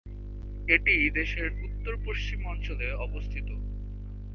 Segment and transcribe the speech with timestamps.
[0.67, 3.47] এটি দেশটির উত্তর-পশ্চিম অঞ্চলে অবস্থিত।